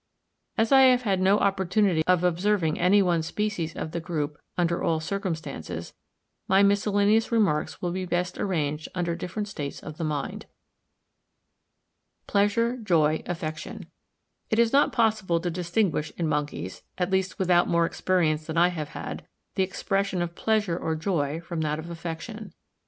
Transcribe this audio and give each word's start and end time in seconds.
As 0.57 0.71
I 0.71 0.81
have 0.85 1.03
had 1.03 1.21
no 1.21 1.37
opportunity 1.37 2.01
of 2.07 2.23
observing 2.23 2.79
any 2.79 3.03
one 3.03 3.21
species 3.21 3.75
of 3.75 3.91
the 3.91 3.99
group 3.99 4.39
under 4.57 4.81
all 4.81 4.99
circumstances, 4.99 5.93
my 6.47 6.63
miscellaneous 6.63 7.31
remarks 7.31 7.83
will 7.83 7.91
be 7.91 8.05
best 8.05 8.39
arranged 8.39 8.87
under 8.95 9.15
different 9.15 9.47
states 9.47 9.79
of 9.79 9.97
the 9.99 10.03
mind. 10.03 10.47
Pleasure, 12.25 12.77
joy, 12.77 13.21
affection—It 13.27 14.57
is 14.57 14.73
not 14.73 14.91
possible 14.91 15.39
to 15.39 15.51
distinguish 15.51 16.11
in 16.17 16.27
monkeys, 16.27 16.81
at 16.97 17.11
least 17.11 17.37
without 17.37 17.67
more 17.69 17.85
experience 17.85 18.47
than 18.47 18.57
I 18.57 18.69
have 18.69 18.89
had, 18.97 19.27
the 19.53 19.61
expression 19.61 20.23
of 20.23 20.33
pleasure 20.33 20.79
or 20.79 20.95
joy 20.95 21.41
from 21.41 21.61
that 21.61 21.77
of 21.77 21.91
affection. 21.91 22.55